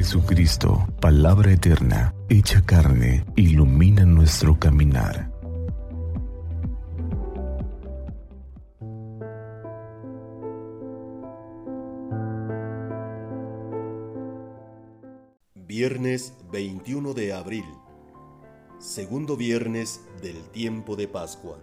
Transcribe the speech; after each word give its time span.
Jesucristo, 0.00 0.88
palabra 0.98 1.52
eterna, 1.52 2.14
hecha 2.30 2.64
carne, 2.64 3.22
ilumina 3.36 4.06
nuestro 4.06 4.58
caminar. 4.58 5.30
Viernes 15.54 16.32
21 16.50 17.12
de 17.12 17.34
abril, 17.34 17.66
segundo 18.78 19.36
viernes 19.36 20.00
del 20.22 20.42
tiempo 20.48 20.96
de 20.96 21.08
Pascua. 21.08 21.58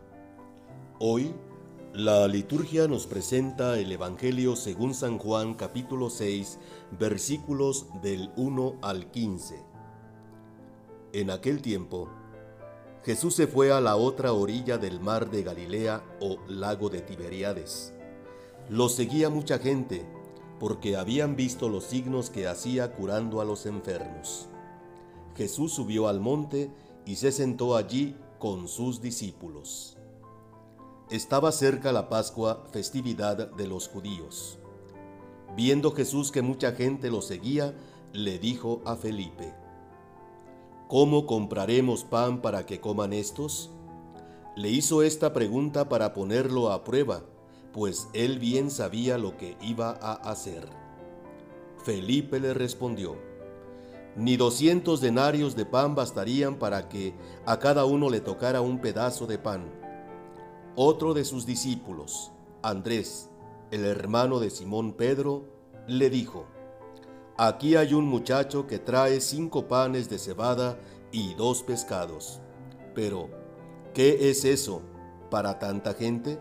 Hoy, 1.00 1.34
la 1.98 2.28
liturgia 2.28 2.88
nos 2.88 3.08
presenta 3.08 3.80
el 3.80 3.92
Evangelio 3.92 4.56
según 4.56 4.94
San 4.94 5.18
Juan 5.18 5.56
capítulo 5.56 6.12
6 6.12 6.60
versículos 7.00 7.88
del 8.04 8.30
1 8.36 8.76
al 8.84 9.10
15. 9.10 9.56
En 11.14 11.32
aquel 11.32 11.60
tiempo, 11.60 12.08
Jesús 13.04 13.34
se 13.34 13.48
fue 13.48 13.72
a 13.72 13.82
la 13.82 13.96
otra 13.96 14.34
orilla 14.34 14.78
del 14.78 15.00
mar 15.00 15.32
de 15.32 15.42
Galilea 15.42 16.04
o 16.22 16.38
lago 16.48 16.90
de 16.90 17.02
Tiberiades. 17.02 17.96
Lo 18.70 18.90
seguía 18.90 19.32
mucha 19.32 19.58
gente 19.58 20.06
porque 20.60 20.98
habían 20.98 21.36
visto 21.36 21.68
los 21.68 21.86
signos 21.86 22.30
que 22.30 22.48
hacía 22.48 22.94
curando 22.94 23.42
a 23.42 23.46
los 23.46 23.66
enfermos. 23.66 24.50
Jesús 25.36 25.74
subió 25.74 26.08
al 26.08 26.20
monte 26.20 26.70
y 27.08 27.16
se 27.16 27.32
sentó 27.32 27.76
allí 27.76 28.16
con 28.38 28.68
sus 28.68 29.02
discípulos. 29.02 29.97
Estaba 31.10 31.54
cerca 31.54 31.94
la 31.94 32.10
Pascua, 32.10 32.66
festividad 32.74 33.50
de 33.52 33.66
los 33.66 33.88
judíos. 33.88 34.58
Viendo 35.56 35.94
Jesús 35.94 36.32
que 36.32 36.42
mucha 36.42 36.74
gente 36.74 37.10
lo 37.10 37.22
seguía, 37.22 37.74
le 38.12 38.40
dijo 38.40 38.82
a 38.84 38.98
Felipe, 38.98 39.54
¿Cómo 40.90 41.26
compraremos 41.26 42.04
pan 42.04 42.42
para 42.42 42.66
que 42.66 42.82
coman 42.82 43.14
estos? 43.14 43.70
Le 44.58 44.70
hizo 44.70 45.02
esta 45.02 45.32
pregunta 45.32 45.88
para 45.88 46.14
ponerlo 46.14 46.74
a 46.74 46.84
prueba, 46.84 47.24
pues 47.72 48.10
él 48.12 48.38
bien 48.38 48.70
sabía 48.70 49.18
lo 49.18 49.38
que 49.38 49.56
iba 49.62 49.92
a 50.02 50.12
hacer. 50.30 50.68
Felipe 51.86 52.42
le 52.42 52.54
respondió, 52.54 53.16
Ni 54.18 54.36
doscientos 54.36 55.00
denarios 55.00 55.56
de 55.56 55.66
pan 55.66 55.96
bastarían 55.96 56.60
para 56.60 56.90
que 56.90 57.14
a 57.46 57.60
cada 57.60 57.86
uno 57.86 58.10
le 58.10 58.20
tocara 58.20 58.60
un 58.60 58.82
pedazo 58.82 59.26
de 59.26 59.38
pan 59.38 59.87
otro 60.80 61.16
de 61.16 61.26
sus 61.26 61.48
discípulos, 61.48 62.32
Andrés, 62.62 63.32
el 63.72 63.84
hermano 63.84 64.40
de 64.40 64.52
Simón 64.52 64.94
Pedro, 64.94 65.44
le 65.88 66.12
dijo, 66.12 66.46
Aquí 67.36 67.76
hay 67.76 67.96
un 67.96 68.06
muchacho 68.06 68.68
que 68.68 68.78
trae 68.78 69.20
cinco 69.20 69.68
panes 69.68 70.08
de 70.08 70.20
cebada 70.20 70.78
y 71.12 71.34
dos 71.34 71.64
pescados. 71.64 72.42
Pero, 72.94 73.28
¿qué 73.96 74.30
es 74.30 74.46
eso 74.46 74.84
para 75.32 75.58
tanta 75.58 75.96
gente? 75.96 76.38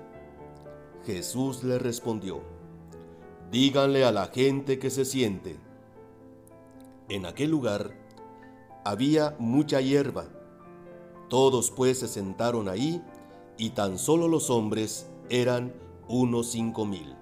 Jesús 1.06 1.64
le 1.64 1.78
respondió, 1.78 2.42
Díganle 3.50 4.04
a 4.04 4.12
la 4.12 4.26
gente 4.26 4.78
que 4.78 4.90
se 4.90 5.06
siente. 5.06 5.56
En 7.08 7.24
aquel 7.24 7.50
lugar 7.50 7.96
había 8.84 9.34
mucha 9.38 9.80
hierba. 9.80 10.26
Todos 11.30 11.70
pues 11.70 12.00
se 12.00 12.08
sentaron 12.08 12.68
ahí 12.68 13.02
y 13.58 13.70
tan 13.70 13.98
solo 13.98 14.28
los 14.28 14.50
hombres 14.50 15.06
eran 15.30 15.74
unos 16.08 16.50
cinco 16.50 16.84
mil. 16.84 17.14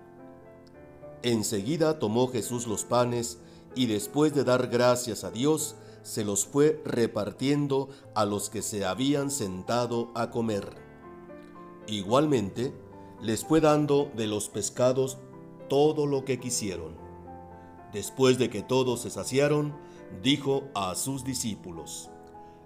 Enseguida 1.23 1.99
tomó 1.99 2.29
Jesús 2.29 2.67
los 2.67 2.85
panes 2.85 3.39
y 3.75 3.87
después 3.87 4.35
de 4.35 4.45
dar 4.45 4.69
gracias 4.69 5.25
a 5.25 5.31
Dios, 5.31 5.77
se 6.03 6.23
los 6.23 6.45
fue 6.45 6.83
repartiendo 6.85 7.89
a 8.15 8.27
los 8.27 8.51
que 8.51 8.61
se 8.61 8.85
habían 8.85 9.31
sentado 9.31 10.11
a 10.15 10.31
comer. 10.31 10.77
Igualmente, 11.87 12.75
les 13.23 13.45
fue 13.45 13.61
dando 13.61 14.11
de 14.15 14.27
los 14.27 14.51
pescados 14.51 15.17
todo 15.71 16.07
lo 16.07 16.27
que 16.27 16.39
quisieron. 16.39 16.95
Después 17.93 18.39
de 18.39 18.51
que 18.51 18.63
todos 18.63 19.01
se 19.01 19.11
saciaron, 19.11 19.75
dijo 20.23 20.65
a 20.75 20.95
sus 20.95 21.25
discípulos, 21.25 22.11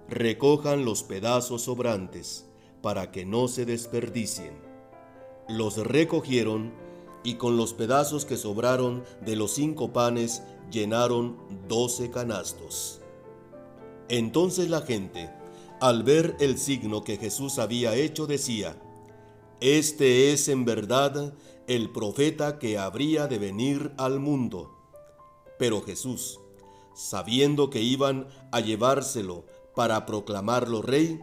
recojan 0.09 0.85
los 0.85 1.05
pedazos 1.05 1.63
sobrantes 1.63 2.49
para 2.83 3.11
que 3.11 3.25
no 3.25 3.49
se 3.49 3.65
desperdicien. 3.65 4.53
Los 5.49 5.77
recogieron 5.79 6.73
y 7.25 7.35
con 7.35 7.57
los 7.57 7.75
pedazos 7.75 8.25
que 8.25 8.37
sobraron 8.37 9.05
de 9.25 9.37
los 9.37 9.53
cinco 9.53 9.93
panes 9.93 10.43
llenaron 10.71 11.37
doce 11.69 12.11
canastos. 12.11 13.01
Entonces 14.09 14.71
la 14.71 14.83
gente, 14.83 15.31
al 15.81 16.03
ver 16.03 16.37
el 16.41 16.59
signo 16.59 17.05
que 17.05 17.17
Jesús 17.17 17.59
había 17.59 17.95
hecho, 17.95 18.27
decía, 18.27 18.77
Este 19.61 20.33
es 20.33 20.49
en 20.49 20.65
verdad 20.65 21.35
el 21.67 21.91
profeta 21.91 22.59
que 22.59 22.79
habría 22.79 23.27
de 23.27 23.39
venir 23.39 23.93
al 23.99 24.21
mundo. 24.21 24.75
Pero 25.59 25.83
Jesús, 25.83 26.41
sabiendo 26.95 27.69
que 27.69 27.83
iban 27.83 28.29
a 28.53 28.61
llevárselo 28.61 29.45
para 29.75 30.07
proclamarlo 30.07 30.83
rey, 30.83 31.21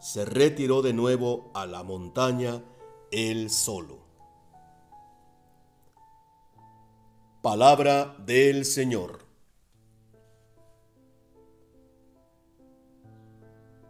se 0.00 0.24
retiró 0.24 0.82
de 0.82 0.92
nuevo 0.92 1.50
a 1.54 1.66
la 1.66 1.82
montaña 1.82 2.62
él 3.10 3.50
solo. 3.50 3.98
Palabra 7.42 8.16
del 8.26 8.64
Señor. 8.64 9.24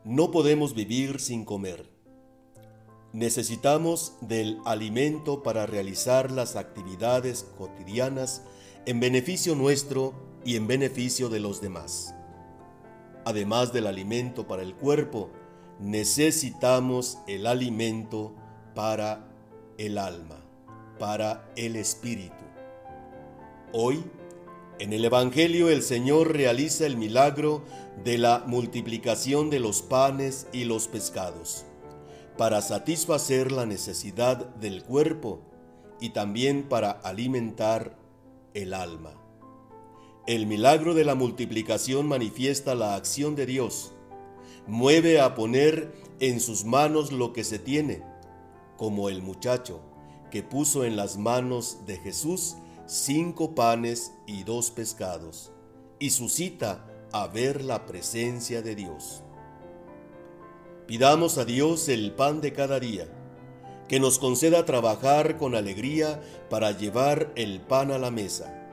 No 0.04 0.30
podemos 0.30 0.74
vivir 0.74 1.20
sin 1.20 1.44
comer. 1.44 1.88
Necesitamos 3.12 4.12
del 4.20 4.60
alimento 4.66 5.42
para 5.42 5.66
realizar 5.66 6.30
las 6.30 6.54
actividades 6.54 7.46
cotidianas 7.56 8.42
en 8.84 9.00
beneficio 9.00 9.54
nuestro 9.54 10.12
y 10.44 10.56
en 10.56 10.66
beneficio 10.66 11.28
de 11.28 11.40
los 11.40 11.60
demás. 11.60 12.14
Además 13.24 13.72
del 13.72 13.86
alimento 13.86 14.46
para 14.46 14.62
el 14.62 14.76
cuerpo, 14.76 15.30
necesitamos 15.78 17.18
el 17.26 17.46
alimento 17.46 18.34
para 18.74 19.26
el 19.78 19.98
alma, 19.98 20.44
para 20.98 21.50
el 21.56 21.76
espíritu. 21.76 22.34
Hoy, 23.72 24.02
en 24.78 24.92
el 24.92 25.04
Evangelio 25.04 25.70
el 25.70 25.82
Señor 25.82 26.32
realiza 26.32 26.86
el 26.86 26.96
milagro 26.96 27.64
de 28.04 28.18
la 28.18 28.44
multiplicación 28.46 29.50
de 29.50 29.60
los 29.60 29.82
panes 29.82 30.46
y 30.52 30.64
los 30.64 30.88
pescados, 30.88 31.64
para 32.36 32.60
satisfacer 32.60 33.52
la 33.52 33.66
necesidad 33.66 34.54
del 34.56 34.82
cuerpo 34.82 35.40
y 36.00 36.10
también 36.10 36.68
para 36.68 36.90
alimentar 36.90 37.96
el 38.54 38.74
alma. 38.74 39.14
El 40.26 40.46
milagro 40.46 40.94
de 40.94 41.04
la 41.04 41.14
multiplicación 41.14 42.06
manifiesta 42.06 42.74
la 42.74 42.96
acción 42.96 43.36
de 43.36 43.46
Dios, 43.46 43.92
mueve 44.66 45.20
a 45.20 45.34
poner 45.34 45.92
en 46.20 46.40
sus 46.40 46.64
manos 46.64 47.12
lo 47.12 47.32
que 47.32 47.44
se 47.44 47.58
tiene, 47.58 48.02
como 48.76 49.08
el 49.08 49.22
muchacho 49.22 49.80
que 50.30 50.42
puso 50.42 50.84
en 50.84 50.96
las 50.96 51.16
manos 51.16 51.78
de 51.86 51.98
Jesús 51.98 52.56
cinco 52.86 53.54
panes 53.54 54.12
y 54.26 54.42
dos 54.44 54.70
pescados, 54.70 55.52
y 55.98 56.10
suscita 56.10 56.86
a 57.12 57.26
ver 57.26 57.64
la 57.64 57.86
presencia 57.86 58.62
de 58.62 58.74
Dios. 58.74 59.22
Pidamos 60.86 61.38
a 61.38 61.44
Dios 61.44 61.88
el 61.88 62.12
pan 62.12 62.40
de 62.40 62.52
cada 62.52 62.78
día, 62.78 63.08
que 63.88 64.00
nos 64.00 64.18
conceda 64.18 64.64
trabajar 64.64 65.36
con 65.36 65.54
alegría 65.54 66.20
para 66.50 66.72
llevar 66.72 67.32
el 67.36 67.60
pan 67.60 67.90
a 67.90 67.98
la 67.98 68.10
mesa, 68.10 68.68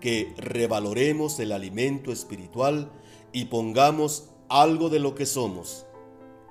que 0.00 0.34
revaloremos 0.36 1.40
el 1.40 1.52
alimento 1.52 2.12
espiritual 2.12 2.90
y 3.32 3.46
pongamos 3.46 4.30
algo 4.48 4.88
de 4.88 5.00
lo 5.00 5.14
que 5.14 5.26
somos 5.26 5.86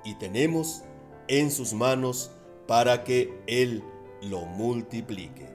y 0.04 0.14
tenemos 0.14 0.82
en 1.28 1.50
sus 1.50 1.72
manos 1.72 2.30
para 2.66 3.04
que 3.04 3.42
Él 3.46 3.82
lo 4.22 4.44
multiplique. 4.46 5.48